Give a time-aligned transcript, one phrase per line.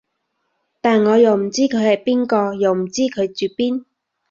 [0.81, 3.85] 但我又唔知佢係邊個，又唔知佢住邊